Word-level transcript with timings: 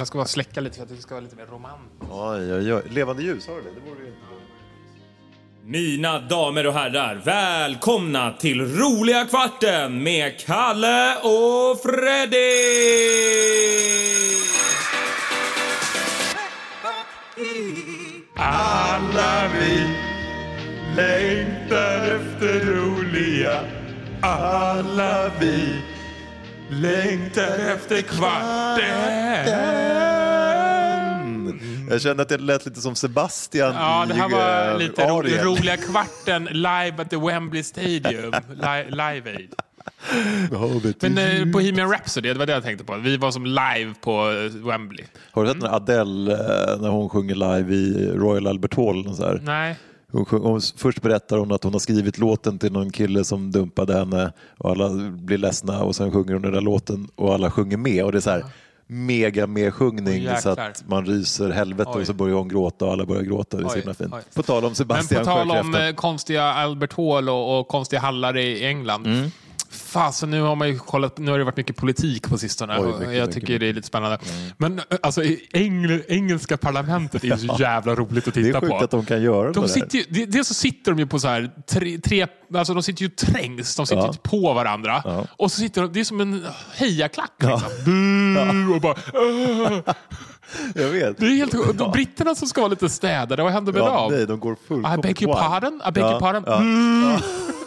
Jag 0.00 0.06
ska 0.06 0.18
bara 0.18 0.26
släcka 0.26 0.60
lite 0.60 0.76
för 0.76 0.82
att 0.82 0.88
det 0.88 0.96
ska 0.96 1.14
vara 1.14 1.24
lite 1.24 1.36
mer 1.36 1.46
romantiskt. 1.46 2.12
Oj, 2.12 2.54
oj, 2.54 2.74
oj. 2.74 2.82
Levande 2.90 3.22
ljus, 3.22 3.46
har 3.48 3.54
du 3.54 3.62
det? 3.62 3.70
Det 3.74 3.80
borde 3.80 4.02
ju... 4.02 4.12
Mina 5.64 6.18
damer 6.18 6.66
och 6.66 6.72
herrar, 6.72 7.22
välkomna 7.24 8.32
till 8.32 8.60
roliga 8.60 9.24
kvarten 9.24 10.02
med 10.02 10.38
Kalle 10.38 11.16
och 11.16 11.80
Freddy! 11.82 12.40
Alla 18.36 19.48
vi 19.60 19.88
längtar 20.96 22.16
efter 22.16 22.66
roliga 22.66 23.60
Alla 24.22 25.30
vi 25.40 25.89
längtar 26.70 27.58
efter 27.74 28.02
kvarten 28.02 29.50
Jag 31.90 32.00
kände 32.00 32.22
att 32.22 32.28
det 32.28 32.38
lät 32.38 32.66
lite 32.66 32.80
som 32.80 32.94
Sebastian 32.94 33.74
Ja, 33.74 34.04
det 34.08 34.14
här 34.14 34.28
i 34.28 34.32
var 34.32 34.72
eh, 34.72 34.78
lite 34.78 35.08
ro 35.08 35.22
roliga 35.22 35.76
kvarten 35.76 36.44
live 36.44 36.94
at 36.98 37.10
the 37.10 37.16
Wembley 37.16 37.62
Stadium. 37.62 38.32
Li 38.48 38.90
live 38.90 39.36
Aid. 39.36 39.54
Men 41.00 41.18
eh, 41.18 41.44
Bohemian 41.44 41.90
Rhapsody, 41.90 42.32
det 42.32 42.38
var 42.38 42.46
det 42.46 42.52
jag 42.52 42.62
tänkte 42.62 42.84
på. 42.84 42.96
Vi 42.96 43.16
var 43.16 43.30
som 43.30 43.46
live 43.46 43.94
på 44.00 44.30
eh, 44.30 44.66
Wembley. 44.66 45.04
Har 45.30 45.44
du 45.44 45.48
sett 45.48 45.62
när 45.62 45.74
Adele, 45.74 46.32
eh, 46.32 46.80
när 46.80 46.88
hon 46.88 47.08
sjunger 47.08 47.34
live 47.34 47.74
i 47.74 48.12
Royal 48.14 48.46
Albert 48.46 48.76
Hall? 48.76 49.14
Så 49.16 49.26
här? 49.26 49.40
Nej. 49.44 49.76
Hon, 50.12 50.60
först 50.76 51.02
berättar 51.02 51.36
hon 51.38 51.52
att 51.52 51.64
hon 51.64 51.72
har 51.72 51.80
skrivit 51.80 52.18
låten 52.18 52.58
till 52.58 52.72
någon 52.72 52.90
kille 52.90 53.24
som 53.24 53.50
dumpade 53.50 53.98
henne 53.98 54.32
och 54.58 54.70
alla 54.70 54.88
blir 55.10 55.38
ledsna 55.38 55.82
och 55.82 55.96
sen 55.96 56.12
sjunger 56.12 56.32
hon 56.32 56.42
den 56.42 56.52
där 56.52 56.60
låten 56.60 57.08
och 57.14 57.34
alla 57.34 57.50
sjunger 57.50 57.76
med 57.76 58.04
och 58.04 58.12
det 58.12 58.18
är 58.18 58.20
så 58.20 58.30
här 58.30 58.44
mega 58.86 59.46
medsjungning 59.46 60.28
Oj, 60.28 60.36
så 60.42 60.48
att 60.50 60.84
man 60.88 61.06
ryser 61.06 61.50
helvete 61.50 61.90
Oj. 61.94 62.00
och 62.00 62.06
så 62.06 62.12
börjar 62.12 62.36
hon 62.36 62.48
gråta 62.48 62.84
och 62.84 62.92
alla 62.92 63.06
börjar 63.06 63.22
gråta. 63.22 63.56
Det 63.56 63.64
är 63.64 63.68
så 63.68 63.76
himla 63.76 63.94
fint. 63.94 64.14
oj. 64.14 64.22
På 64.34 64.42
tal 64.42 64.64
om 64.64 64.68
Men 64.68 64.74
Sebastian 64.74 65.24
på 65.24 65.30
tal 65.30 65.50
om 65.50 65.74
eh, 65.74 65.94
konstiga 65.94 66.42
Albert 66.42 66.92
Hall 66.92 67.28
och, 67.28 67.60
och 67.60 67.68
konstiga 67.68 68.00
hallar 68.00 68.36
i 68.36 68.66
England. 68.66 69.06
Mm. 69.06 69.30
Fasen, 69.70 70.30
nu 70.30 70.40
har 70.42 70.56
man 70.56 70.78
kollat, 70.78 71.18
nu 71.18 71.30
har 71.30 71.38
det 71.38 71.44
varit 71.44 71.56
mycket 71.56 71.76
politik 71.76 72.28
på 72.28 72.38
sistone. 72.38 72.78
Oj, 72.78 72.86
mycket, 72.86 73.00
jag 73.02 73.10
mycket, 73.10 73.32
tycker 73.34 73.58
det 73.58 73.68
är 73.68 73.72
lite 73.72 73.86
spännande. 73.86 74.18
Men 74.56 74.78
eh, 74.78 74.84
alltså, 75.02 75.22
engl, 75.52 75.98
engelska 76.08 76.56
parlamentet 76.56 77.24
är 77.24 77.28
ju 77.28 77.36
så 77.48 77.56
jävla 77.58 77.94
roligt 77.94 78.28
att 78.28 78.34
Det 78.34 78.40
är 78.40 78.44
titta 78.44 78.60
sjukt 78.60 78.70
på. 78.70 78.84
att 78.84 78.90
de 78.90 79.04
kan 79.06 79.22
göra 79.22 79.52
De 79.52 79.62
det 79.62 79.68
sitter 79.68 79.98
ju, 79.98 80.04
det- 80.08 80.26
dels 80.26 80.48
så 80.48 80.54
sitter 80.54 80.92
de 80.92 80.98
ju 80.98 81.06
på 81.06 81.18
så 81.18 81.28
här 81.28 81.50
tre, 81.70 81.98
tre 81.98 82.26
alltså 82.54 82.74
de 82.74 82.82
sitter 82.82 83.02
ju 83.02 83.08
trängs, 83.08 83.76
de 83.76 83.86
sitter 83.86 84.02
Ja. 84.02 84.14
på 84.22 84.52
varandra. 84.54 85.02
Ja. 85.04 85.26
Och 85.36 85.52
så 85.52 85.60
sitter 85.60 85.82
de, 85.82 85.92
det 85.92 86.00
är 86.00 86.04
som 86.04 86.20
en 86.20 86.46
hejaklack. 86.74 87.32
Liksom. 87.38 87.60
Bu, 87.84 88.74
och 88.74 88.80
bara. 88.80 88.94
Jag 90.74 90.88
vet. 90.88 91.18
det 91.18 91.26
är 91.26 91.36
helt, 91.36 91.78
de 91.78 91.90
britterna 91.92 92.34
som 92.34 92.48
ska 92.48 92.60
vara 92.60 92.68
lite 92.70 92.88
städade, 92.88 93.42
vad 93.42 93.52
händer 93.52 93.72
med 93.72 93.80
Ja, 93.82 93.94
dem? 94.02 94.12
nej, 94.12 94.26
de 94.26 94.40
går 94.40 94.56
full 94.68 94.78
I 94.94 94.98
beg 95.02 95.22
your 95.22 95.34
pardon? 95.34 95.82
I 95.88 95.92
beg 95.92 96.02
Ja, 96.04 96.10
your 96.10 96.20
pardon? 96.20 96.44
ja. 96.46 96.56
Mm. 96.56 97.20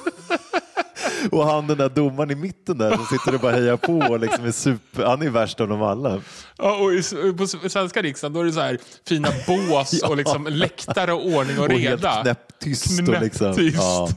Och 1.31 1.45
han 1.45 1.67
den 1.67 1.77
där 1.77 1.89
domaren 1.89 2.31
i 2.31 2.35
mitten 2.35 2.77
där 2.77 2.95
som 2.95 3.05
sitter 3.05 3.33
och 3.35 3.39
bara 3.41 3.51
hejar 3.51 3.77
på 3.77 3.93
och 3.97 4.19
liksom 4.19 4.45
är 4.45 4.51
super, 4.51 5.03
han 5.05 5.21
är 5.21 5.29
värst 5.29 5.61
av 5.61 5.67
dem 5.67 5.81
alla. 5.81 6.21
Ja, 6.57 6.75
och 6.77 6.93
i, 6.93 7.03
på 7.37 7.47
svenska 7.47 8.01
riksdagen 8.01 8.33
då 8.33 8.39
är 8.39 8.45
det 8.45 8.51
så 8.51 8.59
här 8.59 8.77
fina 9.07 9.29
bås 9.47 10.01
och 10.09 10.17
liksom 10.17 10.47
läktare 10.49 11.13
och 11.13 11.25
ordning 11.25 11.59
och 11.59 11.65
Och 11.65 11.71
helt 11.71 12.01
reda. 12.03 12.21
knäpptyst. 12.21 12.99
Och 12.99 13.21
liksom, 13.21 13.53
Knäpptyst. 13.53 13.77
ja, 13.77 14.09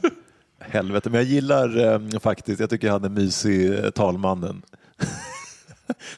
helvete, 0.59 1.09
men 1.09 1.19
jag 1.19 1.29
gillar 1.29 1.93
eh, 2.13 2.19
faktiskt, 2.19 2.59
jag 2.59 2.69
tycker 2.69 2.89
han 2.91 3.03
är 3.03 3.09
mysig, 3.09 3.73
eh, 3.83 3.89
talmannen. 3.89 4.61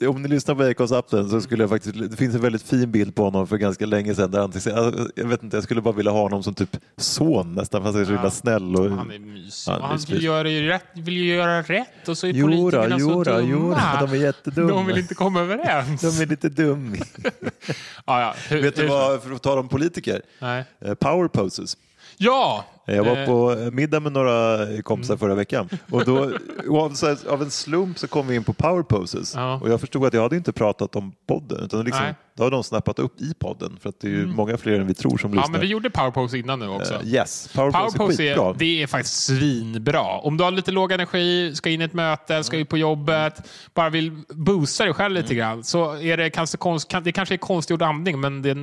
Om 0.07 0.21
ni 0.21 0.27
lyssnar 0.27 0.55
på 0.55 0.63
Acast-appen 0.63 1.29
så 1.29 1.41
skulle 1.41 1.63
jag 1.63 1.69
faktiskt, 1.69 2.11
det 2.11 2.17
finns 2.17 2.35
en 2.35 2.41
väldigt 2.41 2.61
fin 2.63 2.91
bild 2.91 3.15
på 3.15 3.23
honom 3.23 3.47
för 3.47 3.57
ganska 3.57 3.85
länge 3.85 4.15
sedan. 4.15 4.31
Där 4.31 4.39
han, 4.39 4.51
alltså, 4.53 5.09
jag 5.15 5.27
vet 5.27 5.43
inte, 5.43 5.57
jag 5.57 5.63
skulle 5.63 5.81
bara 5.81 5.93
vilja 5.93 6.11
ha 6.11 6.21
honom 6.21 6.43
som 6.43 6.53
typ 6.53 6.77
son 6.97 7.53
nästan, 7.55 7.83
fast 7.83 7.93
han 7.93 8.01
är 8.01 8.05
så 8.05 8.11
himla 8.13 8.31
snäll. 8.31 8.75
Och, 8.75 8.91
Han 8.91 9.11
är 9.11 9.19
mysig. 9.19 9.71
Ja, 9.71 9.79
han 9.81 9.93
mysig. 9.95 10.13
vill 10.13 10.23
göra, 10.23 10.43
rätt, 10.47 10.83
vill 10.93 11.13
ju 11.13 11.35
göra 11.35 11.61
rätt 11.61 12.07
och 12.07 12.17
så 12.17 12.27
är 12.27 12.31
Jodå, 12.31 12.51
politikerna 12.53 12.99
så 12.99 13.05
jodå, 13.09 13.23
dumma. 13.23 13.41
jodå, 13.49 13.77
de 13.99 14.11
är 14.11 14.15
jättedumma. 14.15 14.69
De 14.69 14.85
vill 14.85 14.97
inte 14.97 15.15
komma 15.15 15.39
överens. 15.41 16.01
De 16.01 16.23
är 16.23 16.25
lite 16.25 16.49
dum. 16.49 16.95
ja, 18.05 18.21
ja. 18.21 18.35
Hur, 18.49 18.61
vet 18.61 18.75
du 18.75 18.81
hur- 18.81 18.89
vad, 18.89 19.23
för 19.23 19.31
att 19.31 19.41
tala 19.43 19.59
om 19.61 19.67
politiker, 19.69 20.21
Nej. 20.39 20.63
Eh, 20.85 20.93
power 20.93 21.27
poses. 21.27 21.77
Ja! 22.17 22.65
Jag 22.95 23.03
var 23.03 23.17
Eh, 23.17 23.25
på 23.25 23.69
middag 23.71 23.99
med 23.99 24.11
några 24.11 24.57
kompisar 24.83 25.17
förra 25.17 25.35
veckan 25.35 25.69
och 25.91 26.05
då 26.05 26.31
av, 27.29 27.41
en 27.41 27.51
slump 27.51 27.99
så 27.99 28.07
kom 28.07 28.27
vi 28.27 28.35
in 28.35 28.43
på 28.43 28.53
power 28.53 28.83
poses 28.83 29.33
Ja. 29.35 29.59
och 29.63 29.69
jag 29.69 29.79
förstod 29.79 30.05
att 30.05 30.13
jag 30.13 30.21
hade 30.21 30.35
inte 30.35 30.51
pratat 30.51 30.95
om 30.95 31.11
podden 31.27 31.63
utan 31.65 31.85
liksom, 31.85 32.03
Nej. 32.03 32.13
då 32.37 32.43
har 32.43 32.51
de 32.51 32.63
snappat 32.63 32.99
upp 32.99 33.21
i 33.21 33.33
podden 33.39 33.77
för 33.81 33.89
att 33.89 33.99
det 34.01 34.07
är 34.07 34.11
ju 34.11 34.25
många 34.27 34.57
fler 34.57 34.79
än 34.79 34.87
vi 34.87 34.93
tror 34.93 35.17
som 35.17 35.33
Ja, 35.33 35.39
lyssnar. 35.41 35.51
men 35.51 35.61
vi 35.61 35.67
gjorde 35.67 35.89
powerpose 35.89 36.37
innan 36.37 36.59
nu 36.59 36.67
också. 36.67 36.93
Eh, 36.93 37.07
yes, 37.07 37.49
power, 37.55 37.97
pose 37.97 38.23
är 38.23 38.37
är, 38.49 38.55
det 38.57 38.83
är 38.83 38.87
faktiskt 38.87 39.23
svinbra. 39.25 40.01
Om 40.17 40.37
du 40.37 40.43
har 40.43 40.51
lite 40.51 40.71
låg 40.71 40.91
energi, 40.91 41.55
ska 41.55 41.69
in 41.69 41.81
i 41.81 41.83
ett 41.83 41.93
möte, 41.93 42.43
ska 42.43 42.57
ut 42.57 42.69
på 42.69 42.77
jobbet, 42.77 43.49
bara 43.73 43.89
vill 43.89 44.11
boosta 44.29 44.83
dig 44.83 44.93
själv 44.93 45.09
Mm. 45.09 45.21
lite 45.23 45.35
grann, 45.35 45.63
så 45.63 45.97
är 45.97 46.17
det 46.17 46.29
kanske, 46.29 46.57
konst, 46.57 46.93
det 47.03 47.11
kanske 47.11 47.35
är 47.35 47.37
konstgjord 47.37 47.81
andning, 47.81 48.19
men 48.19 48.41
det, 48.41 48.53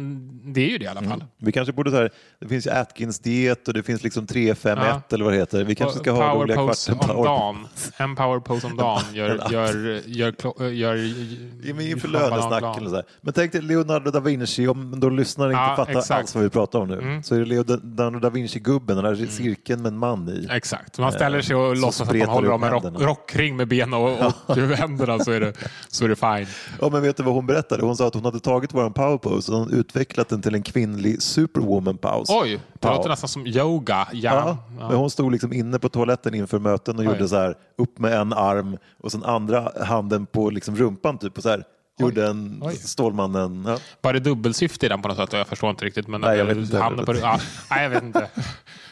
det 0.52 0.60
är 0.66 0.68
ju 0.68 0.78
det 0.78 0.84
i 0.84 0.88
alla 0.88 1.02
fall. 1.02 1.24
Vi 1.38 1.52
kanske 1.52 1.72
borde 1.72 1.90
så 1.90 1.96
här, 1.96 2.10
det 2.40 2.48
finns 2.48 2.66
ju 2.66 2.70
Atkins 2.70 3.18
diet 3.18 3.68
och 3.68 3.74
det 3.74 3.82
finns 3.82 4.02
liksom 4.04 4.15
351 4.26 4.78
Ja. 5.08 5.14
eller 5.14 5.24
vad 5.24 5.32
det 5.34 5.38
heter. 5.38 5.64
Vi 5.64 5.74
kanske 5.74 5.98
ska 5.98 6.10
ha 6.10 6.34
roliga 6.34 6.56
kvarten. 6.56 7.10
om 7.16 7.24
dagen. 7.24 7.66
En 7.96 8.16
powerpose 8.16 8.66
om 8.66 8.76
dagen 8.76 9.02
gör, 9.12 9.28
gör, 9.50 10.02
gör, 10.06 10.32
gör, 10.68 10.68
gör, 10.70 11.80
inför 11.80 12.08
gör 12.08 12.30
lönesnacken 12.30 12.84
och 12.84 12.90
så 12.90 12.96
här. 12.96 13.04
Men 13.20 13.34
tänk 13.34 13.52
dig 13.52 13.62
Leonardo 13.62 14.10
da 14.10 14.20
Vinci, 14.20 14.68
om 14.68 15.00
då 15.00 15.08
lyssnare 15.08 15.48
inte 15.52 15.62
Ja, 15.62 15.76
fattar 15.76 15.90
exakt. 15.92 16.10
Mm. 16.10 16.20
alls 16.20 16.34
vad 16.34 16.44
vi 16.44 16.50
pratar 16.50 16.78
om 16.78 16.88
nu, 16.88 17.20
så 17.24 17.34
är 17.34 17.38
det 17.38 17.44
Leonardo 17.44 18.18
da 18.18 18.30
Vinci-gubben, 18.30 18.96
den 18.96 19.04
där 19.04 19.26
cirkeln 19.26 19.82
med 19.82 19.92
en 19.92 19.98
man 19.98 20.28
i. 20.28 20.46
Exakt. 20.50 20.98
Man 20.98 21.12
ställer 21.12 21.42
sig 21.42 21.56
och 21.56 21.76
låtsas 21.76 22.08
att 22.08 22.16
man 22.16 22.28
håller 22.28 22.50
om 22.50 22.62
en 22.62 22.70
rock, 22.70 23.00
rockring 23.00 23.56
med 23.56 23.68
benen 23.68 23.94
och, 23.94 24.32
och 24.46 24.56
händerna 24.76 25.18
så 25.18 25.30
är 25.32 25.40
det, 25.40 25.52
så 25.88 26.04
är 26.04 26.08
det 26.08 26.16
fine. 26.16 26.46
Ja, 26.80 26.88
men 26.92 27.02
vet 27.02 27.16
du 27.16 27.22
vad 27.22 27.34
hon 27.34 27.46
berättade? 27.46 27.82
Hon 27.82 27.96
sa 27.96 28.06
att 28.06 28.14
hon 28.14 28.24
hade 28.24 28.40
tagit 28.40 28.74
våran 28.74 28.92
powerpose 28.92 29.52
och 29.52 29.58
hon 29.58 29.72
utvecklat 29.72 30.28
den 30.28 30.42
till 30.42 30.54
en 30.54 30.62
kvinnlig 30.62 31.22
superwoman-paus. 31.22 32.28
Oj, 32.30 32.60
det 32.80 32.88
låter 32.88 33.08
nästan 33.08 33.28
som 33.28 33.46
yoga. 33.46 33.95
Ja. 33.96 34.06
Ja, 34.12 34.56
Ja. 34.78 34.88
men 34.88 34.96
hon 34.96 35.10
stod 35.10 35.32
liksom 35.32 35.52
inne 35.52 35.78
på 35.78 35.88
toaletten 35.88 36.34
inför 36.34 36.58
möten 36.58 36.94
och 36.96 37.00
Oj. 37.00 37.06
gjorde 37.06 37.28
så 37.28 37.36
här 37.36 37.54
upp 37.78 37.98
med 37.98 38.12
en 38.12 38.32
arm 38.32 38.76
och 39.02 39.12
sen 39.12 39.24
andra 39.24 39.72
handen 39.84 40.26
på 40.26 40.50
liksom 40.50 40.76
rumpan 40.76 41.18
typ 41.18 41.36
och 41.36 41.42
så 41.42 41.48
här 41.48 41.64
gjorde 41.98 42.26
en 42.26 42.58
Oj. 42.62 42.76
Stålmannen. 42.76 43.64
Ja. 43.66 43.78
Var 44.00 44.12
det 44.12 44.20
dubbelsyfte 44.20 44.86
i 44.86 44.88
den 44.88 45.02
på 45.02 45.08
något 45.08 45.16
sätt? 45.16 45.32
Jag 45.32 45.46
förstår 45.46 45.70
inte 45.70 45.84
riktigt. 45.84 46.08
Men 46.08 46.20
Nej, 46.20 46.36
jag 46.38 46.50
att 46.50 46.56
vet 46.56 46.64
inte 46.64 46.78
handen 46.78 47.06
på, 47.06 47.16
ja, 47.16 47.40
nej, 47.70 47.82
jag 47.82 47.90
vet 47.90 48.02
inte. 48.02 48.30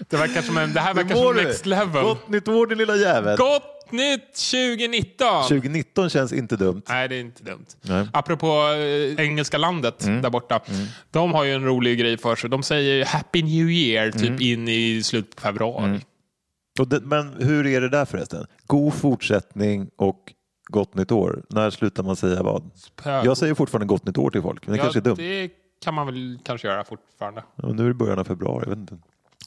Det 0.09 0.17
verkar 0.17 0.43
som 0.43 0.59
en, 0.59 0.73
det 0.73 0.81
här 0.81 0.95
verkar 0.95 1.15
som 1.15 1.37
next 1.37 1.67
level. 1.67 2.03
Gott 2.05 2.29
nytt 2.29 2.49
år 2.49 2.67
din 2.67 2.79
lilla 2.79 2.97
jävel. 2.97 3.37
Gott 3.37 3.93
nytt 3.93 4.35
2019! 4.35 5.43
2019 5.43 6.11
känns 6.11 6.33
inte 6.33 6.57
dumt. 6.57 6.83
Nej, 6.89 7.09
det 7.09 7.17
är 7.17 7.21
inte 7.21 7.43
dumt. 7.45 7.67
Nej. 7.83 8.09
Apropå 8.13 8.47
eh, 9.17 9.25
engelska 9.25 9.59
landet 9.59 10.05
Mm. 10.05 10.23
där 10.23 10.31
borta. 10.31 10.61
De 11.11 11.33
har 11.33 11.45
ju 11.45 11.55
en 11.55 11.65
rolig 11.65 11.99
grej 11.99 12.19
för 12.19 12.37
sig. 12.37 12.51
De 12.51 12.63
säger 12.63 13.05
Happy 13.05 13.43
New 13.43 13.71
Year 13.71 14.11
typ 14.11 14.23
Mm. 14.29 14.41
in 14.41 14.69
i 14.69 15.03
slutet 15.03 15.37
på 15.37 15.43
februari. 15.43 16.01
Och 16.81 16.89
det, 16.89 17.01
men 17.01 17.35
hur 17.39 17.67
är 17.67 17.81
det 17.81 17.89
där 17.89 18.05
förresten? 18.05 18.47
God 18.67 18.95
fortsättning 18.95 19.89
och 19.97 20.21
gott 20.67 20.95
nytt 20.95 21.13
år. 21.13 21.43
När 21.49 21.71
slutar 21.71 22.03
man 22.03 22.17
säga 22.17 22.43
vad? 22.43 22.71
Jag 23.05 23.37
säger 23.37 23.55
fortfarande 23.55 23.87
gott 23.87 24.07
nytt 24.07 24.19
år 24.19 24.31
till 24.31 24.43
folk, 24.43 24.67
men 24.67 24.73
det 24.73 24.79
ja, 24.79 24.83
kanske 24.83 24.99
är 24.99 25.03
dumt. 25.03 25.17
Det 25.17 25.51
kan 25.85 25.95
man 25.95 26.07
väl 26.07 26.39
kanske 26.45 26.69
göra 26.69 26.85
fortfarande. 26.85 27.45
Ja, 27.57 27.69
nu 27.69 27.85
är 27.85 27.89
det 27.89 27.95
början 27.95 28.19
av 28.19 28.25
februari. 28.25 28.63
Jag 28.63 28.71
vet 28.71 28.79
inte. 28.79 28.99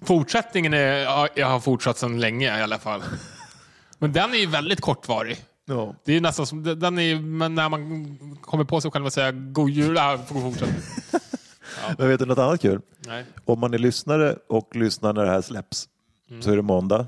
Fortsättningen 0.01 0.73
är, 0.73 0.97
ja, 0.97 1.27
jag 1.35 1.47
har 1.47 1.59
fortsatt 1.59 1.97
sedan 1.97 2.19
länge 2.19 2.59
i 2.59 2.61
alla 2.61 2.77
fall. 2.77 3.01
Men 3.99 4.13
den 4.13 4.33
är 4.33 4.37
ju 4.37 4.45
väldigt 4.45 4.81
kortvarig. 4.81 5.37
Ja. 5.65 5.95
Det 6.05 6.17
är 6.17 6.21
nästan 6.21 6.45
som, 6.47 6.63
den 6.63 6.99
är, 6.99 7.19
men 7.19 7.55
när 7.55 7.69
man 7.69 8.17
kommer 8.41 8.63
på 8.63 8.81
sig 8.81 8.91
själv 8.91 9.05
att 9.05 9.13
säga 9.13 9.31
god 9.31 9.69
jul, 9.69 9.95
ja, 9.95 10.17
får 10.27 10.39
fortsätta. 10.41 10.71
Men 11.97 12.07
vet 12.09 12.19
du 12.19 12.25
något 12.25 12.37
annat 12.37 12.61
kul? 12.61 12.81
Nej. 13.07 13.25
Om 13.45 13.59
man 13.59 13.73
är 13.73 13.77
lyssnare 13.77 14.35
och 14.49 14.75
lyssnar 14.75 15.13
när 15.13 15.23
det 15.23 15.31
här 15.31 15.41
släpps 15.41 15.89
Mm. 16.29 16.41
så 16.41 16.51
är 16.51 16.55
det 16.55 16.61
måndag. 16.61 17.07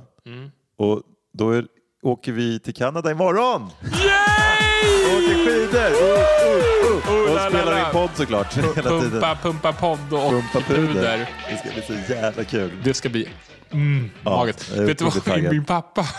Och 0.77 1.01
då 1.33 1.51
är, 1.51 1.67
åker 2.01 2.31
vi 2.31 2.60
till 2.60 2.74
Kanada 2.74 3.12
imorgon! 3.12 3.69
Yay! 3.81 5.18
Åker 5.18 5.46
skidor! 5.46 5.90
Uh, 5.90 6.10
uh, 6.10 6.90
uh. 6.92 7.10
Oh, 7.10 7.30
och 7.30 7.36
la, 7.36 7.44
la, 7.44 7.50
spelar 7.50 7.72
la. 7.72 7.88
in 7.88 7.94
podd 7.94 8.10
såklart. 8.13 8.57
hela 8.57 8.74
tiden. 8.74 9.12
Pumpa, 9.12 9.38
pumpa 9.42 9.74
podd 9.74 10.13
och 10.13 10.31
Pumpa 10.31 10.62
puder. 10.68 11.30
Det 11.50 11.57
ska 11.57 11.69
bli 11.69 11.81
så 11.81 12.13
jävla 12.13 12.44
kul. 12.44 12.72
Det 12.84 12.94
ska 12.94 13.10
bli 13.10 13.30
mm, 13.72 14.12
Ja, 14.24 14.30
magiskt. 14.30 14.69
Vet 14.69 14.98
du 14.98 15.06
vad 15.06 15.44
min 15.44 15.66
pappa... 15.66 16.06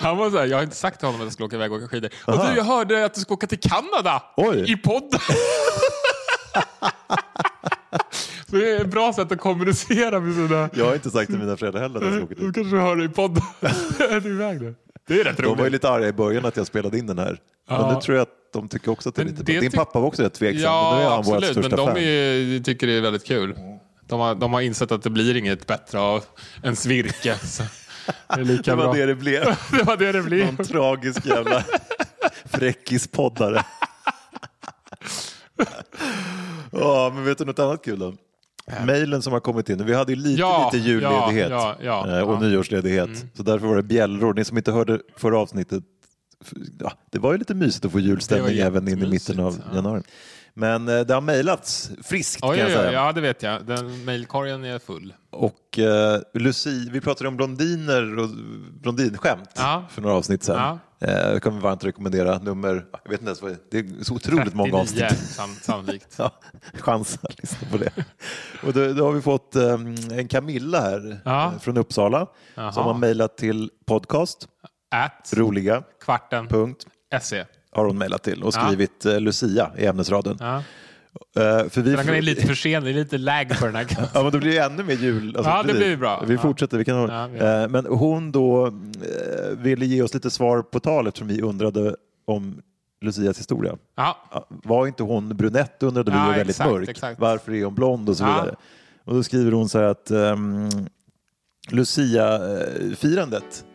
Han 0.00 0.16
var 0.16 0.30
så 0.30 0.38
här, 0.38 0.46
jag 0.46 0.56
har 0.56 0.62
inte 0.62 0.76
sagt 0.76 0.98
till 0.98 1.06
honom 1.06 1.20
att 1.20 1.26
jag 1.26 1.32
ska 1.32 1.44
åka 1.44 1.56
iväg 1.56 1.72
och 1.72 1.78
åka 1.78 1.88
skidor. 1.88 2.10
Och 2.24 2.46
du, 2.46 2.56
jag 2.56 2.64
hörde 2.64 3.04
att 3.04 3.14
du 3.14 3.20
ska 3.20 3.34
åka 3.34 3.46
till 3.46 3.60
Kanada 3.60 4.22
Oj. 4.36 4.72
i 4.72 4.76
podden. 4.76 5.20
så 8.52 8.58
det 8.58 8.70
är 8.70 8.80
ett 8.80 8.90
bra 8.90 9.12
sätt 9.12 9.32
att 9.32 9.38
kommunicera 9.40 10.20
med 10.20 10.34
sina... 10.34 10.70
Jag 10.74 10.84
har 10.86 10.94
inte 10.94 11.10
sagt 11.10 11.30
till 11.30 11.38
mina 11.38 11.56
föräldrar 11.56 11.82
heller 11.82 11.96
att 12.00 12.04
jag 12.04 12.14
ska 12.14 12.24
åka 12.24 12.34
Du 12.38 12.52
kanske 12.52 12.76
hör 12.76 12.96
det 12.96 13.04
i 13.04 13.08
podden. 13.08 13.42
nu? 14.60 14.74
Det 15.08 15.20
är 15.20 15.24
rätt 15.24 15.36
De 15.36 15.42
var 15.42 15.56
ju 15.56 15.60
roligt. 15.62 15.72
lite 15.72 15.90
arga 15.90 16.08
i 16.08 16.12
början 16.12 16.44
att 16.44 16.56
jag 16.56 16.66
spelade 16.66 16.98
in 16.98 17.06
den 17.06 17.18
här. 17.18 17.38
Men 17.68 17.80
Ja. 17.80 17.94
nu 17.94 18.00
tror 18.00 18.16
jag 18.16 18.22
att 18.22 18.52
de 18.52 18.68
tycker 18.68 18.90
också 18.90 19.08
att 19.08 19.14
det 19.14 19.22
är 19.22 19.24
Men 19.24 19.34
lite 19.34 19.52
det. 19.52 19.60
Din 19.60 19.70
pappa 19.72 20.00
var 20.00 20.06
också 20.06 20.22
rätt 20.22 20.34
tveksam, 20.34 20.72
men 20.72 20.94
nu 20.96 21.00
är 21.00 21.04
Ja, 21.04 21.10
han 21.14 21.22
vårt 21.24 21.34
absolut. 21.36 21.56
Men 21.56 21.62
största 21.64 21.76
de 21.76 21.86
fan. 21.86 21.96
är, 21.96 22.62
tycker 22.62 22.86
det 22.86 22.92
är 22.92 23.00
väldigt 23.00 23.24
kul. 23.24 23.54
De 24.08 24.20
har, 24.20 24.34
de 24.34 24.52
har 24.52 24.60
insett 24.60 24.92
att 24.92 25.02
det 25.02 25.10
blir 25.10 25.36
inget 25.36 25.66
bättre 25.66 25.98
av 25.98 26.24
en 26.62 26.76
svirke. 26.76 27.36
Det 28.36 28.44
Det 28.64 28.74
var 28.74 28.94
det 28.94 29.06
det 29.06 29.14
blev. 29.14 29.44
det 29.72 29.82
var 29.82 29.96
det 29.96 30.12
det 30.12 30.22
blir. 30.22 30.44
Någon 30.44 30.56
tragisk 30.56 31.26
jävla 31.26 31.64
fräckispoddare. 32.44 33.64
Ja, 36.70 37.12
men 37.14 37.24
vet 37.24 37.38
du 37.38 37.44
något 37.44 37.58
annat 37.58 37.84
kul 37.84 37.98
då? 37.98 38.14
Mailen 38.86 39.22
som 39.22 39.32
har 39.32 39.40
kommit 39.40 39.68
in. 39.68 39.86
Vi 39.86 39.94
hade 39.94 40.12
ju 40.12 40.16
lite, 40.16 40.40
Ja, 40.40 40.70
lite 40.72 40.88
julledighet 40.88 41.50
ja, 41.50 41.76
ja, 41.82 42.18
eh, 42.18 42.30
och 42.30 42.42
nyårsledighet. 42.42 43.10
Så 43.34 43.42
därför 43.42 43.66
var 43.66 43.76
det 43.76 43.82
bjällror. 43.82 44.34
Ni 44.34 44.44
som 44.44 44.56
inte 44.56 44.72
hörde 44.72 45.00
förra 45.16 45.38
avsnittet, 45.38 45.84
det 47.10 47.18
var 47.18 47.32
ju 47.32 47.38
lite 47.38 47.54
mysigt 47.54 47.84
att 47.84 47.92
få 47.92 48.00
julstämning 48.00 48.58
även 48.58 48.88
in 48.88 49.02
i 49.02 49.06
mitten 49.06 49.40
av 49.40 49.62
ja. 49.70 49.76
januari. 49.76 50.02
Men 50.54 50.88
eh, 50.88 51.00
det 51.00 51.14
har 51.14 51.20
mejlats 51.20 51.90
friskt 52.02 52.44
Oj, 52.44 52.48
kan 52.48 52.58
jag 52.58 52.66
oj, 52.66 52.72
säga. 52.84 52.92
ja, 52.92 53.12
det 53.12 53.20
vet 53.20 53.42
jag. 53.42 53.66
Den 53.66 54.04
mejlkorgen 54.04 54.64
är 54.64 54.78
full. 54.78 55.14
Och 55.30 55.78
eh, 55.78 56.20
Lucie, 56.34 56.90
vi 56.92 57.00
pratade 57.00 57.28
om 57.28 57.36
blondiner 57.36 58.18
och 58.18 58.28
blondinskämt 58.80 59.50
Ja. 59.56 59.84
för 59.90 60.02
några 60.02 60.16
avsnitt 60.16 60.42
sedan. 60.44 60.78
Eh, 61.00 61.32
det 61.32 61.40
kan 61.42 61.54
vi 61.54 61.60
varmt 61.60 61.84
rekommendera. 61.84 62.38
Nummer, 62.38 62.86
jag 63.04 63.10
vet 63.10 63.20
inte 63.20 63.24
ens 63.28 63.42
vad 63.42 63.50
det 63.70 63.78
är, 63.78 63.82
det 63.82 64.00
är 64.00 64.04
så 64.04 64.14
otroligt 64.14 64.54
många 64.54 64.84
39 64.84 65.04
avsnitt. 65.04 65.28
san- 65.28 65.54
sannolikt. 65.62 66.14
Ja, 66.18 66.30
chans 66.74 67.18
att 67.22 67.38
lyssna 67.42 67.68
på 67.70 67.76
det. 67.76 67.92
Och 68.66 68.72
då, 68.72 68.92
då 68.92 69.04
har 69.04 69.12
vi 69.12 69.20
fått 69.22 69.56
um, 69.56 69.94
en 70.12 70.28
Camilla 70.28 70.80
här 70.80 71.20
Ja. 71.24 71.46
eh, 71.46 71.58
från 71.58 71.76
Uppsala 71.76 72.26
Jaha. 72.54 72.72
som 72.72 72.84
har 72.84 72.94
mejlat 72.94 73.36
till 73.36 73.70
podcast, 73.86 74.48
At 74.90 75.32
roliga, 75.36 75.82
kvarten 76.04 76.48
punkt, 76.48 76.86
se. 77.22 77.44
Har 77.72 77.84
hon 77.84 77.98
mejlat 77.98 78.22
till 78.22 78.42
och 78.42 78.52
Ja. 78.56 78.66
skrivit 78.66 79.04
eh, 79.06 79.20
Lucia 79.20 79.70
i 79.78 79.86
ämnesraden. 79.86 80.36
Ja. 80.40 80.56
Eh, 80.56 81.68
för 81.68 81.80
vi 81.80 81.90
Den 81.96 82.08
är 82.08 82.22
lite 82.22 82.46
för 82.46 82.54
sen, 82.54 82.84
det 82.84 82.90
är 82.90 82.94
lite 82.94 83.18
lag 83.18 83.48
på 83.60 83.66
den 83.66 83.74
här. 83.76 83.86
Ja, 84.14 84.22
men 84.22 84.32
då 84.32 84.38
blir 84.38 84.50
det 84.52 84.58
ännu 84.58 84.84
mer 84.84 84.94
jul. 84.94 85.36
Alltså, 85.36 85.50
Ja, 85.50 85.62
det 85.62 85.72
blir 85.74 85.96
bra. 85.96 86.24
Vi 86.26 86.34
Ja. 86.34 86.40
fortsätter. 86.40 86.78
Vi 86.78 86.84
kan. 86.84 86.96
Ja, 86.96 87.26
vi 87.26 87.38
gör 87.38 87.62
Eh, 87.62 87.68
Men 87.68 87.86
hon 87.86 88.32
då 88.32 88.66
eh, 88.66 88.72
ville 89.58 89.86
ge 89.86 90.02
oss 90.02 90.14
lite 90.14 90.30
svar 90.30 90.62
på 90.62 90.80
tal 90.80 91.06
eftersom 91.06 91.28
vi 91.28 91.42
undrade 91.42 91.96
om 92.26 92.62
Lucias 93.00 93.38
historia. 93.38 93.76
Ja, 93.96 94.16
Ja, 94.32 94.46
Var 94.48 94.86
inte 94.86 95.02
hon 95.02 95.36
brunett 95.36 95.82
undrade 95.82 96.10
vi 96.10 96.16
Ja, 96.16 96.26
och 96.28 96.32
väldigt 96.32 96.48
exakt, 96.50 96.70
mörk. 96.70 96.88
exakt. 96.88 97.20
Varför 97.20 97.52
är 97.52 97.64
hon 97.64 97.74
blond 97.74 98.08
och 98.08 98.16
så 98.16 98.24
Ja. 98.24 98.28
vidare. 98.40 98.56
Och 99.04 99.14
då 99.14 99.22
skriver 99.22 99.52
hon 99.52 99.68
så 99.68 99.78
här 99.78 99.84
att 99.84 100.10
um, 100.10 100.68
Lucia-firandet 101.68 103.42
eh, 103.42 103.71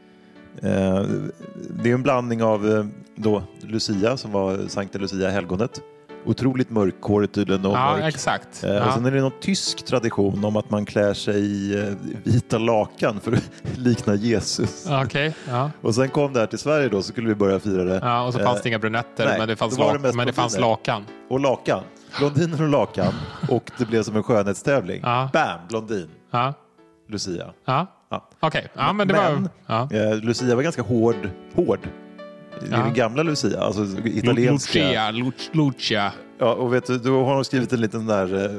det 0.62 1.90
är 1.90 1.94
en 1.94 2.04
blandning 2.04 2.44
av 2.44 2.68
eh, 2.72 2.86
då 3.16 3.44
Lucia 3.62 4.18
som 4.18 4.32
var 4.32 4.68
Sankta 4.68 5.00
Lucia 5.00 5.30
helgonet. 5.30 5.82
Otroligt 6.26 6.70
mörkhårig 6.70 7.32
tydligen 7.32 7.66
och 7.66 7.74
ja 7.74 7.92
mörk. 7.98 8.14
exakt. 8.14 8.64
Eh, 8.64 8.70
Och 8.70 8.76
Ja. 8.76 8.92
sen 8.94 9.06
är 9.06 9.12
det 9.12 9.22
någon 9.22 9.32
tysk 9.42 9.86
tradition 9.86 10.46
om 10.46 10.56
att 10.56 10.70
man 10.70 10.86
klär 10.86 11.14
sig 11.14 11.36
i 11.42 11.80
eh, 11.80 11.94
vita 12.24 12.58
lakan 12.58 13.20
för 13.20 13.32
att 13.32 13.50
likna 13.78 14.16
Jesus. 14.16 14.88
Okej, 15.06 15.36
ja. 15.48 15.72
Och 15.82 15.96
sen 15.96 16.10
kom 16.10 16.34
det 16.34 16.40
här 16.40 16.48
till 16.48 16.60
Sverige 16.60 16.90
då 16.90 17.02
så 17.02 17.08
skulle 17.12 17.28
vi 17.28 17.36
börja 17.36 17.60
fira 17.60 17.84
det. 17.84 18.00
ja. 18.04 18.22
Och 18.28 18.34
så 18.34 18.40
fanns 18.40 18.58
Eh, 18.58 18.64
det 18.64 18.70
inga 18.70 18.80
brunetter, 18.80 19.26
nej, 19.26 19.40
men 19.40 19.48
det 19.48 19.56
fanns, 19.56 19.76
det 19.76 19.82
lak- 19.84 20.02
mest 20.02 20.16
men 20.16 20.28
det 20.28 20.34
fanns 20.34 20.60
lakan. 20.60 21.04
Och 21.30 21.40
lakan. 21.40 21.84
Blondiner 22.20 22.62
och 22.62 22.70
lakan. 22.70 23.14
Och 23.50 23.72
det 23.78 23.86
blev 23.86 24.04
som 24.04 24.16
en 24.16 24.24
skönhetstävling. 24.24 25.00
Ja. 25.04 25.30
Bam! 25.34 25.60
Blondin. 25.70 26.08
Ja, 26.32 26.54
Lucia. 27.10 27.46
ja. 27.66 27.88
Ja. 28.10 28.30
okej. 28.40 28.68
Ja, 28.74 28.94
men 28.94 29.08
det 29.08 29.14
var... 29.14 29.32
Men- 29.34 29.50
Ja. 29.68 29.90
Eh, 29.92 30.16
Lucia 30.18 30.56
var 30.56 30.64
ganska 30.64 30.82
hård. 30.82 31.30
Hård. 31.56 31.80
Ja. 32.72 32.78
Den 32.78 32.94
gamla 32.94 33.24
Lucia, 33.24 33.62
alltså 33.62 33.82
italienska. 34.06 34.80
Lucia, 34.80 35.12
Luc- 35.12 35.50
Lucia. 35.52 36.12
Ja, 36.40 36.54
och 36.54 36.74
vet 36.74 36.86
du, 36.86 36.98
då 36.98 37.26
har 37.26 37.36
hon 37.36 37.46
skrivit 37.46 37.74
en 37.74 37.82
liten 37.82 38.06
där 38.06 38.46
eh, 38.46 38.52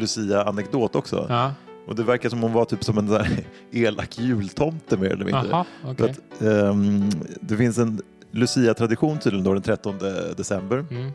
Lucia-anekdot 0.00 0.94
också. 0.96 1.26
Ja. 1.28 1.52
Och 1.86 1.94
det 1.94 2.02
verkar 2.02 2.28
som 2.28 2.42
hon 2.42 2.52
var 2.52 2.64
typ 2.64 2.84
som 2.84 2.98
en 2.98 3.06
där 3.06 3.28
elak 3.72 4.18
jultomte 4.18 4.96
mer 4.96 5.08
eller 5.10 5.24
mindre. 5.24 5.42
För 5.50 5.64
okej. 5.90 6.10
att, 6.10 6.42
ehm, 6.42 7.10
det 7.40 7.56
finns 7.56 7.78
en 7.78 8.00
Lucia-tradition 8.30 9.18
tydligen 9.18 9.44
då 9.44 9.52
den 9.52 9.62
13 9.62 9.98
december 10.36 10.84
Mm. 10.90 11.12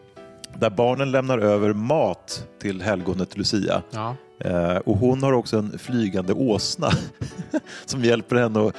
där 0.59 0.69
barnen 0.69 1.11
lämnar 1.11 1.37
över 1.39 1.73
mat 1.73 2.47
till 2.61 2.81
helgonet 2.81 3.37
Lucia. 3.37 3.81
Ja. 3.91 4.15
Eh, 4.39 4.75
och 4.75 4.97
hon 4.97 5.23
har 5.23 5.33
också 5.33 5.57
en 5.57 5.79
flygande 5.79 6.33
åsna 6.33 6.89
som 7.85 8.03
hjälper 8.03 8.35
henne 8.35 8.59
att 8.67 8.75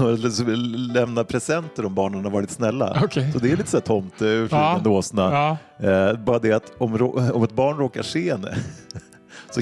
att 0.00 0.48
lämna 0.94 1.24
presenter 1.24 1.84
om 1.86 1.94
barnen 1.94 2.24
har 2.24 2.30
varit 2.30 2.50
snälla. 2.50 3.00
Okej. 3.04 3.32
Så 3.32 3.38
det 3.38 3.52
är 3.52 3.56
lite 3.56 3.70
så 3.70 3.80
tomte 3.80 4.40
och 4.40 4.48
flygande 4.48 4.88
åsna. 4.88 5.56
Ja. 5.78 5.88
Eh, 5.90 6.12
bara 6.18 6.38
det 6.38 6.52
att 6.52 6.72
om, 6.78 7.12
om 7.34 7.42
ett 7.42 7.52
barn 7.52 7.76
råkar 7.76 8.02
se 8.02 8.30
henne 8.32 8.56
så 9.50 9.60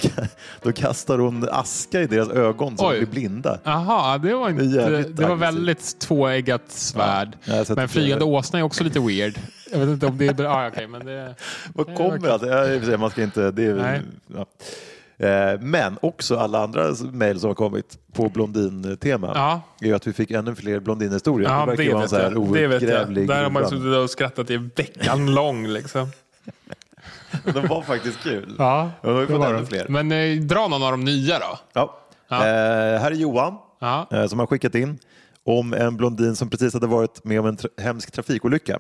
då 0.63 0.73
kastar 0.73 1.19
hon 1.19 1.49
aska 1.51 2.01
i 2.01 2.07
deras 2.07 2.29
ögon 2.31 2.77
så 2.79 2.91
de 2.91 2.97
blir 2.99 3.07
blinda. 3.07 3.59
Jaha, 3.65 4.19
det 4.19 4.35
var 4.35 4.51
inte... 4.51 4.65
Det 4.65 5.03
Det, 5.03 5.27
var 5.27 5.37
väldigt 5.37 5.99
tvåeggat 5.99 6.63
svärd. 6.67 7.37
Ja, 7.45 7.65
men 7.69 7.77
det- 7.77 7.89
flygande 7.89 8.25
åsna 8.25 8.59
är 8.59 8.63
också 8.63 8.85
lite 8.85 9.01
weird. 9.01 9.39
Jag 9.73 9.79
vet 9.79 9.89
inte 9.89 10.07
om 10.07 10.19
det 10.19 10.27
är 10.27 10.35
bra. 10.35 10.49
Ah, 10.49 10.69
okej, 10.69 10.87
men 10.87 11.07
det... 11.07 11.35
Vad 11.75 11.87
det 11.87 11.95
kommer? 11.95 12.29
Ja, 12.29 12.77
och 12.79 12.85
sig, 12.85 12.99
man 12.99 13.11
ska 13.11 13.23
inte... 13.23 13.51
Det 13.51 13.65
är, 13.65 14.03
ja. 14.35 14.47
Eh, 15.19 15.61
Men 15.61 15.99
också 16.03 16.37
alla 16.37 16.63
andra 16.65 16.95
mejl 17.13 17.41
som 17.41 17.49
har 17.49 17.55
kommit 17.55 17.99
på 18.13 18.29
blondintema 18.29 19.33
Ja. 19.35 19.61
är 19.89 19.95
att 19.95 20.07
vi 20.07 20.13
fick 20.13 20.31
ännu 20.31 20.55
fler 20.55 20.81
blondinhistorier. 20.81 21.51
Ja, 21.51 21.61
det 21.61 21.67
verkar 21.67 21.85
det 21.85 21.93
vara 21.93 22.03
en 22.03 22.09
så 22.09 22.17
här 22.17 22.37
outgrävlig 22.37 23.29
Där 23.29 23.43
har 23.43 23.51
man 23.51 23.69
suttit 23.69 23.97
och 23.97 24.11
skrattat 24.11 24.51
i 24.51 24.57
veckan 24.57 25.27
lång. 25.35 25.67
Liksom. 25.69 26.09
De 27.55 27.67
var 27.67 27.83
faktiskt 27.83 28.19
kul. 28.23 28.55
Ja, 28.59 28.91
Ja, 29.01 29.13
vi 29.13 29.27
får 29.27 29.33
det 29.33 29.39
var 29.39 29.55
ännu 29.55 29.67
fler. 29.67 29.87
Men 29.89 30.13
eh, 30.13 30.37
dra 30.41 30.69
någon 30.69 30.83
av 30.83 30.91
de 30.91 31.05
nya 31.05 31.39
då. 31.39 31.59
Ja. 31.73 31.99
Ja. 32.29 32.37
Eh, 32.37 33.01
här 33.01 33.11
är 33.11 33.15
Johan 33.15 33.55
eh, 34.13 34.27
som 34.27 34.39
har 34.39 34.47
skickat 34.47 34.75
in 34.75 34.99
om 35.45 35.73
en 35.75 35.97
blondin 35.97 36.37
som 36.37 36.51
precis 36.51 36.75
hade 36.75 36.87
varit 36.87 37.25
med 37.25 37.41
om 37.41 37.47
en 37.47 37.57
tra- 37.57 37.81
hemsk 37.83 38.11
trafikolycka. 38.13 38.79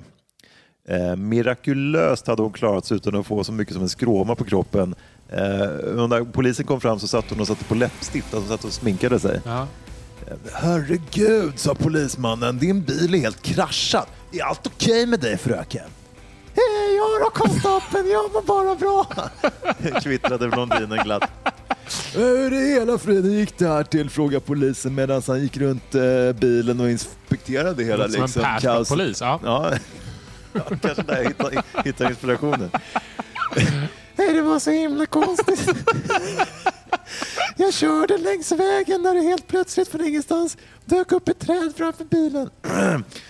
Eh, 0.88 1.16
mirakulöst 1.16 2.26
hade 2.26 2.42
hon 2.42 2.52
klarat 2.52 2.84
sig 2.86 2.96
utan 2.96 3.16
att 3.16 3.26
få 3.26 3.44
så 3.44 3.52
mycket 3.52 3.74
som 3.74 3.82
en 3.82 3.88
skråma 3.88 4.34
på 4.34 4.44
kroppen. 4.44 4.94
Eh, 5.28 5.38
när 6.09 6.25
polisen 6.33 6.66
kom 6.66 6.80
fram 6.80 6.99
så 6.99 7.09
satt 7.09 7.25
hon 7.30 7.40
och 7.40 7.47
satte 7.47 7.64
på 7.64 7.75
läppstift, 7.75 8.35
alltså 8.35 8.49
satt 8.49 8.64
och 8.64 8.73
sminkade 8.73 9.21
sig. 9.21 9.40
Ja. 9.45 9.66
Herregud, 10.52 11.59
sa 11.59 11.75
polismannen, 11.75 12.59
din 12.59 12.83
bil 12.83 13.14
är 13.14 13.18
helt 13.18 13.42
kraschad. 13.42 14.06
Är 14.33 14.42
allt 14.42 14.66
okej 14.66 15.06
med 15.06 15.21
dig 15.21 15.38
fröken? 15.38 15.87
Eh, 16.54 16.97
ja, 16.97 17.18
bra 17.18 17.25
då 17.25 17.30
konstapeln, 17.30 18.09
jag 18.11 18.33
mår 18.33 18.42
bara 18.42 18.75
bra. 18.75 19.06
Kvittrade 20.02 20.49
blondinen 20.49 20.99
glatt. 21.04 21.30
Hur 22.14 22.52
i 22.52 22.73
hela 22.73 22.99
friden 22.99 23.33
gick 23.33 23.59
det 23.59 23.68
här 23.68 23.85
till? 23.85 24.11
frågade 24.11 24.40
polisen 24.40 24.95
medan 24.95 25.23
han 25.26 25.42
gick 25.42 25.56
runt 25.56 25.95
eh, 25.95 26.33
bilen 26.40 26.80
och 26.80 26.90
inspekterade 26.90 27.85
hela 27.85 28.09
Som 28.09 28.23
liksom, 28.23 28.42
en 28.42 28.61
kaos. 28.61 28.88
Persbrandt-polis. 28.88 29.21
Ja. 29.21 29.40
Ja. 29.45 29.73
ja, 30.52 30.76
kanske 30.83 31.02
där 31.02 31.16
jag 31.16 31.25
hittar, 31.25 31.83
hittar 31.85 32.09
inspirationen. 32.11 32.71
Det 34.36 34.42
var 34.42 34.58
så 34.58 34.70
himla 34.70 35.06
konstigt. 35.06 35.68
Jag 37.56 37.74
körde 37.74 38.18
längs 38.18 38.52
vägen 38.52 39.02
när 39.02 39.14
det 39.14 39.20
helt 39.20 39.46
plötsligt 39.46 39.88
från 39.88 40.04
ingenstans 40.04 40.56
dök 40.84 41.12
upp 41.12 41.28
ett 41.28 41.38
träd 41.38 41.72
framför 41.76 42.04
bilen. 42.04 42.50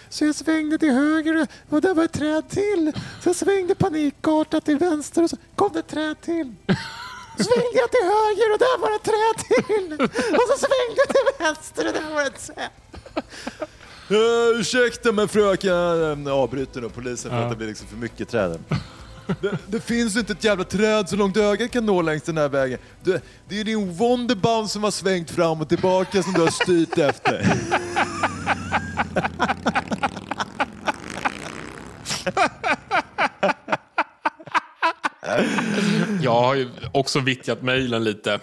Så 0.08 0.24
jag 0.24 0.34
svängde 0.34 0.78
till 0.78 0.90
höger 0.90 1.46
och 1.70 1.80
där 1.80 1.94
var 1.94 2.04
ett 2.04 2.12
träd 2.12 2.48
till. 2.48 2.92
Så 3.22 3.28
jag 3.28 3.36
svängde 3.36 3.74
panikartat 3.74 4.64
till 4.64 4.78
vänster 4.78 5.22
och 5.22 5.30
så 5.30 5.36
kom 5.56 5.70
det 5.72 5.78
ett 5.78 5.88
träd 5.88 6.20
till. 6.20 6.54
Så 7.38 7.44
svängde 7.44 7.78
jag 7.78 7.90
till 7.90 8.04
höger 8.04 8.52
och 8.52 8.58
där 8.58 8.78
var 8.78 8.90
det 8.90 8.96
ett 8.96 9.02
träd 9.02 9.66
till. 9.66 9.92
Och 10.36 10.46
så 10.48 10.58
svängde 10.58 10.96
jag 10.96 11.08
till 11.08 11.44
vänster 11.44 11.86
och 11.86 11.92
där 11.92 12.14
var 12.14 12.20
det 12.20 12.26
ett 12.26 12.46
träd. 12.46 12.70
Uh, 14.10 14.60
ursäkta 14.60 15.12
mig 15.12 15.28
fröken, 15.28 16.28
avbryter 16.28 16.80
då 16.80 16.88
polisen 16.88 17.30
för 17.30 17.38
att 17.38 17.50
det 17.50 17.56
blir 17.56 17.68
liksom 17.68 17.88
för 17.88 17.96
mycket 17.96 18.28
träd. 18.28 18.58
Det, 19.40 19.58
det 19.66 19.80
finns 19.80 20.16
inte 20.16 20.32
ett 20.32 20.44
jävla 20.44 20.64
träd 20.64 21.08
så 21.08 21.16
långt 21.16 21.36
ögat 21.36 21.70
kan 21.70 21.86
nå 21.86 22.02
längs 22.02 22.22
den 22.22 22.36
här 22.38 22.48
vägen. 22.48 22.78
Det, 23.02 23.22
det 23.48 23.60
är 23.60 23.64
din 23.64 23.92
Wonderbaum 23.92 24.68
som 24.68 24.84
har 24.84 24.90
svängt 24.90 25.30
fram 25.30 25.60
och 25.60 25.68
tillbaka 25.68 26.22
som 26.22 26.32
du 26.32 26.40
har 26.40 26.64
styrt 26.64 26.98
efter. 26.98 27.46
Jag 36.22 36.40
har 36.40 36.54
ju 36.54 36.68
också 36.92 37.20
vittjat 37.20 37.62
mejlen 37.62 38.04
lite. 38.04 38.40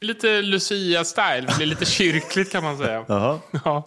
Lite 0.00 0.42
Lucia-style, 0.42 1.52
det 1.58 1.64
är 1.64 1.66
lite 1.66 1.84
kyrkligt 1.84 2.52
kan 2.52 2.64
man 2.64 2.78
säga. 2.78 3.04
Ja. 3.08 3.84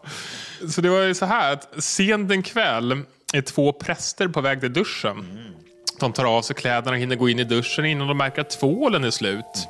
Så 0.69 0.81
det 0.81 0.89
var 0.89 1.01
ju 1.01 1.13
så 1.13 1.25
här 1.25 1.53
att 1.53 1.83
sent 1.83 2.31
en 2.31 2.43
kväll 2.43 3.01
är 3.33 3.41
två 3.41 3.73
präster 3.73 4.27
på 4.27 4.41
väg 4.41 4.59
till 4.59 4.73
duschen. 4.73 5.48
De 5.99 6.13
tar 6.13 6.25
av 6.25 6.41
sig 6.41 6.55
kläderna 6.55 6.91
och 6.91 6.97
hinner 6.97 7.15
gå 7.15 7.29
in 7.29 7.39
i 7.39 7.43
duschen 7.43 7.85
innan 7.85 8.07
de 8.07 8.17
märker 8.17 8.41
att 8.41 8.49
tvålen 8.49 9.03
är 9.03 9.11
slut. 9.11 9.67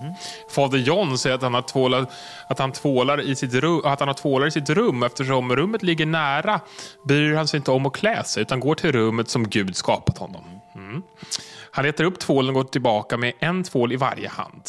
Fader 0.49 0.77
John 0.77 1.17
säger 1.17 1.35
att 1.35 1.41
han, 1.41 1.53
har 1.53 1.61
tvålar, 1.61 2.05
att, 2.47 2.59
han 2.59 2.71
tvålar 2.71 3.21
i 3.21 3.35
sitt 3.35 3.53
rum, 3.53 3.81
att 3.83 3.99
han 3.99 4.07
har 4.07 4.15
tvålar 4.15 4.47
i 4.47 4.51
sitt 4.51 4.69
rum. 4.69 5.03
Eftersom 5.03 5.55
rummet 5.55 5.83
ligger 5.83 6.05
nära 6.05 6.59
bryr 7.07 7.35
han 7.35 7.47
sig 7.47 7.57
inte 7.57 7.71
om 7.71 7.85
att 7.85 7.93
klä 7.93 8.23
sig 8.23 8.41
utan 8.41 8.59
går 8.59 8.75
till 8.75 8.91
rummet 8.91 9.29
som 9.29 9.49
Gud 9.49 9.75
skapat 9.75 10.17
honom. 10.17 10.43
Mm. 10.75 11.01
Han 11.71 11.85
letar 11.85 12.03
upp 12.03 12.19
tvålen 12.19 12.49
och 12.49 12.55
går 12.55 12.63
tillbaka 12.63 13.17
med 13.17 13.33
en 13.39 13.63
tvål 13.63 13.93
i 13.93 13.95
varje 13.95 14.29
hand. 14.29 14.61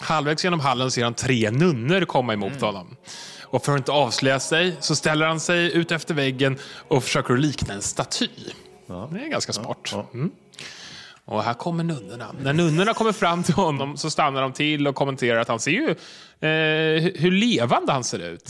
Halvvägs 0.00 0.44
genom 0.44 0.60
hallen 0.60 0.90
ser 0.90 1.04
han 1.04 1.14
tre 1.14 1.50
nunnor 1.50 2.04
komma 2.04 2.32
emot 2.32 2.60
honom. 2.60 2.96
Och 3.42 3.64
för 3.64 3.72
att 3.72 3.78
inte 3.78 3.92
avslöja 3.92 4.40
sig 4.40 4.76
så 4.80 4.96
ställer 4.96 5.26
han 5.26 5.40
sig 5.40 5.72
ut 5.76 5.92
efter 5.92 6.14
väggen 6.14 6.58
och 6.88 7.04
försöker 7.04 7.36
likna 7.36 7.74
en 7.74 7.82
staty. 7.82 8.28
Det 8.88 9.20
är 9.24 9.28
ganska 9.28 9.52
smart. 9.52 9.94
Mm. 10.14 10.30
Och 11.24 11.42
här 11.42 11.54
kommer 11.54 11.84
nunnorna. 11.84 12.34
När 12.42 12.52
nunnorna 12.52 12.94
kommer 12.94 13.12
fram 13.12 13.42
till 13.42 13.54
honom 13.54 13.96
så 13.96 14.10
stannar 14.10 14.42
de 14.42 14.52
till 14.52 14.86
och 14.88 14.94
kommenterar 14.94 15.40
att 15.40 15.48
han 15.48 15.60
ser 15.60 15.70
ju 15.70 15.90
eh, 16.48 17.12
hur 17.14 17.30
levande 17.30 17.92
han 17.92 18.04
ser 18.04 18.18
ut. 18.18 18.48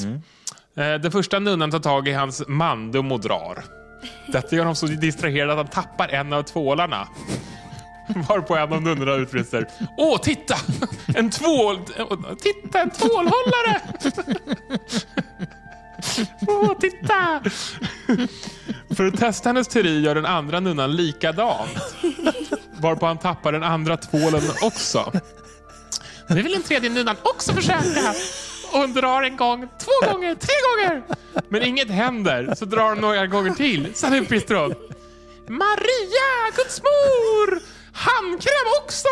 Eh, 0.78 0.95
den 0.95 1.12
första 1.12 1.38
nunnan 1.38 1.71
tar 1.71 1.78
tag 1.78 2.09
i 2.09 2.12
hans 2.12 2.42
mandum 2.49 3.12
och 3.12 3.21
drar. 3.21 3.64
Detta 4.26 4.57
gör 4.57 4.62
honom 4.62 4.76
så 4.76 4.87
distraherad 4.87 5.50
att 5.50 5.57
han 5.57 5.66
tappar 5.66 6.09
en 6.09 6.33
av 6.33 6.42
tvålarna. 6.42 7.09
Varpå 8.28 8.57
en 8.57 8.73
av 8.73 8.83
nunnorna 8.83 9.12
utbrister. 9.14 9.68
Åh, 9.97 10.21
titta! 10.21 10.54
En 11.14 11.30
tvål... 11.30 11.78
Titta, 12.40 12.80
en 12.80 12.90
tvålhållare! 12.90 13.80
Åh, 16.49 16.73
titta! 16.80 17.42
För 18.99 19.07
att 19.07 19.19
testa 19.19 19.49
hennes 19.49 19.69
teori 19.69 20.00
gör 20.00 20.14
den 20.14 20.26
andra 20.26 20.61
nunnan 20.61 20.97
likadant. 20.97 21.95
Varpå 22.81 23.07
han 23.07 23.19
tappar 23.19 23.52
den 23.52 23.62
andra 23.62 23.97
tvålen 23.97 24.43
också. 24.62 25.12
Nu 26.26 26.43
vill 26.43 26.52
den 26.52 26.62
tredje 26.62 26.90
nunnan 26.90 27.17
också 27.23 27.52
försöka. 27.52 28.14
Och 28.73 28.78
hon 28.78 28.93
drar 28.93 29.23
en 29.23 29.37
gång, 29.37 29.69
två 29.78 30.12
gånger, 30.12 30.35
tre 30.35 30.55
gånger. 30.67 31.02
Men 31.49 31.62
inget 31.62 31.90
händer, 31.90 32.55
så 32.55 32.64
drar 32.64 32.88
hon 32.88 32.99
några 32.99 33.26
gånger 33.26 33.50
till. 33.50 33.95
Sen 33.95 34.14
utbrister 34.14 34.55
hon. 34.55 34.75
Maria, 35.49 36.50
Guds 36.57 36.83
mor! 36.83 37.61
Handkräm 37.93 38.67
också! 38.83 39.09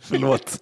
Förlåt. 0.00 0.60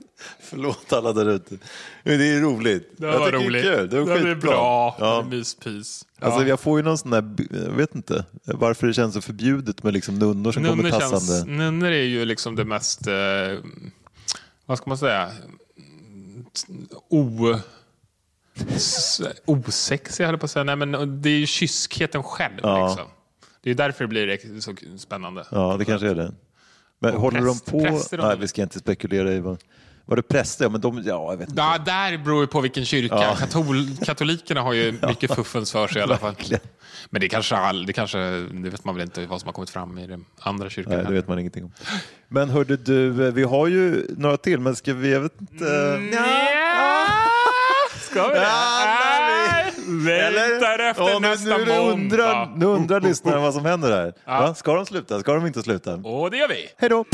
Förlåt 0.55 0.93
alla 0.93 1.13
där 1.13 1.31
ute. 1.31 1.59
Men 2.03 2.19
det 2.19 2.25
är 2.25 2.41
roligt. 2.41 2.91
Det 2.97 3.07
var 3.07 3.33
roligt. 3.33 3.63
Det 3.65 3.69
är 3.73 3.77
kul. 3.79 3.89
Det 3.91 4.01
var 4.01 4.15
det 4.15 4.23
skitbra. 4.35 4.51
bra. 4.51 4.97
Ja. 5.01 5.27
Myspys. 5.31 6.05
Alltså, 6.21 6.41
Ja. 6.41 6.47
jag 6.49 6.61
får 6.61 6.79
ju 6.79 6.85
någon 6.85 6.99
sån 6.99 7.11
där, 7.11 7.35
jag 7.51 7.71
vet 7.71 7.95
inte 7.95 8.25
varför 8.45 8.87
det 8.87 8.95
känns 8.95 9.15
så 9.15 9.21
förbjudet 9.21 9.83
med 9.83 9.93
liksom 9.93 10.19
nunnor 10.19 10.53
som 10.53 10.63
Nunnor, 10.63 10.77
kommer 10.77 10.91
tassande. 10.91 11.27
känns, 11.27 11.47
nunnor 11.47 11.89
är 11.89 12.03
ju 12.03 12.25
liksom 12.25 12.57
det 12.57 12.65
mest, 12.65 13.07
eh, 13.07 13.15
vad 14.67 14.79
ska 14.79 14.91
man 14.91 14.99
säga, 14.99 15.31
o, 17.09 17.55
osexiga 19.47 20.27
höll 20.27 20.33
jag 20.33 20.41
på 20.41 20.45
att 20.45 20.51
säga. 20.51 20.65
Nej, 20.65 20.77
men 20.77 21.23
det 21.23 21.29
är 21.31 21.39
ju 21.39 21.47
kyskheten 21.47 22.23
själv. 22.23 22.55
Ja. 22.63 22.89
Liksom. 22.89 23.07
Det 23.63 23.71
är 23.71 23.75
därför 23.75 24.05
det 24.05 24.09
blir 24.09 24.61
så 24.61 24.75
spännande. 24.99 25.45
Ja, 25.51 25.77
det 25.79 25.85
kanske 25.85 26.09
är 26.09 26.15
det. 26.15 26.33
Men 26.99 27.15
Och 27.15 27.21
håller 27.21 27.41
präst- 27.41 27.67
de 27.67 27.71
på? 28.17 28.27
Nej, 28.27 28.37
vi 28.41 28.49
ska 28.49 28.63
inte 28.63 28.79
spekulera 28.79 29.33
i 29.33 29.41
vad... 29.41 29.59
Var 30.07 30.17
det 30.17 30.23
präster? 30.23 30.65
Ja, 30.65 30.69
men 30.69 30.81
de, 30.81 31.03
ja, 31.05 31.31
jag 31.33 31.37
vet 31.37 31.49
inte. 31.49 31.63
Ja, 31.63 31.79
där 31.79 32.19
beror 32.19 32.41
ju 32.41 32.47
på 32.47 32.61
vilken 32.61 32.85
kyrka. 32.85 33.15
Ja. 33.15 33.37
Katol, 33.39 33.97
katolikerna 34.05 34.61
har 34.61 34.73
ju 34.73 34.93
mycket 35.09 35.35
fuffens 35.35 35.73
för 35.73 35.89
sig 35.89 36.01
i 36.01 36.03
alla 36.03 36.17
fall. 36.17 36.35
Men 37.11 37.21
det 37.21 37.29
kanske, 37.29 37.57
all, 37.57 37.87
det 37.87 37.93
kanske, 37.93 38.19
det 38.53 38.71
vet 38.71 38.85
man 38.85 38.95
väl 38.95 39.05
inte 39.05 39.27
vad 39.27 39.41
som 39.41 39.49
har 39.49 39.53
kommit 39.53 39.71
fram 39.71 39.99
i 39.99 40.07
den 40.07 40.25
andra 40.41 40.71
kyrkan. 40.71 40.93
Nej, 40.97 41.05
det 41.05 41.13
vet 41.13 41.29
man 41.29 41.39
ingenting 41.39 41.65
om. 41.65 41.73
Men 42.29 42.51
hörde 42.51 42.77
du, 42.77 43.11
vi 43.31 43.43
har 43.43 43.67
ju 43.67 44.07
några 44.17 44.37
till, 44.37 44.61
men 44.61 44.77
ska 44.77 44.95
vi, 44.95 45.13
jag 45.13 45.21
vet 45.21 45.41
inte... 45.41 45.69
Mm. 45.69 46.13
Ja, 46.13 47.07
ska 48.01 48.29
vi 48.29 48.35
det? 48.35 50.31
Längtar 50.31 50.79
efter 50.79 51.21
nu, 51.21 51.29
nästa 51.29 51.57
nu, 51.57 51.65
nu 51.65 51.79
undrar, 51.79 52.47
måndag. 52.47 52.53
nu 52.57 52.67
undrar 52.67 53.01
lyssnarna 53.01 53.41
vad 53.41 53.55
som 53.55 53.65
händer 53.65 53.91
här. 53.91 54.13
Ja. 54.25 54.41
Va? 54.41 54.55
Ska 54.55 54.75
de 54.75 54.87
sluta? 54.87 55.21
Ska 55.21 55.35
de 55.35 55.47
inte 55.47 55.63
sluta? 55.63 55.95
Och 55.95 56.31
det 56.31 56.37
gör 56.37 56.49
vi. 56.49 56.69
Hej 56.79 56.89
då! 56.89 57.05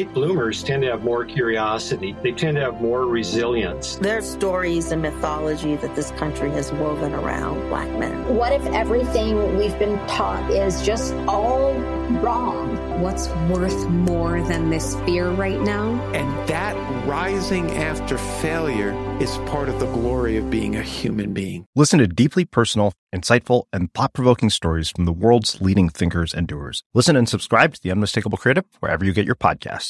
Late 0.00 0.14
bloomers 0.14 0.62
tend 0.62 0.82
to 0.82 0.90
have 0.92 1.02
more 1.04 1.26
curiosity. 1.26 2.16
They 2.22 2.32
tend 2.32 2.56
to 2.56 2.62
have 2.62 2.80
more 2.80 3.04
resilience. 3.04 3.96
There's 3.96 4.26
stories 4.26 4.90
and 4.92 5.02
mythology 5.02 5.76
that 5.76 5.94
this 5.94 6.10
country 6.12 6.50
has 6.52 6.72
woven 6.72 7.12
around 7.12 7.68
black 7.68 7.90
men. 7.98 8.34
What 8.34 8.50
if 8.54 8.64
everything 8.68 9.58
we've 9.58 9.78
been 9.78 9.98
taught 10.06 10.50
is 10.50 10.80
just 10.86 11.12
all 11.28 11.74
wrong? 12.22 12.78
What's 13.02 13.28
worth 13.50 13.88
more 13.88 14.40
than 14.42 14.70
this 14.70 14.94
fear 15.04 15.28
right 15.30 15.60
now? 15.60 16.00
And 16.14 16.48
that 16.48 16.74
rising 17.06 17.70
after 17.72 18.16
failure 18.16 18.92
is 19.20 19.36
part 19.52 19.68
of 19.68 19.80
the 19.80 19.92
glory 19.92 20.38
of 20.38 20.48
being 20.48 20.76
a 20.76 20.82
human 20.82 21.34
being. 21.34 21.66
Listen 21.76 21.98
to 21.98 22.06
deeply 22.06 22.46
personal, 22.46 22.94
insightful, 23.14 23.64
and 23.72 23.92
thought 23.92 24.14
provoking 24.14 24.48
stories 24.48 24.90
from 24.90 25.04
the 25.04 25.12
world's 25.12 25.60
leading 25.60 25.90
thinkers 25.90 26.32
and 26.32 26.46
doers. 26.46 26.82
Listen 26.94 27.16
and 27.16 27.28
subscribe 27.28 27.74
to 27.74 27.82
The 27.82 27.90
Unmistakable 27.90 28.38
Creative 28.38 28.64
wherever 28.80 29.04
you 29.04 29.12
get 29.12 29.26
your 29.26 29.34
podcasts. 29.34 29.89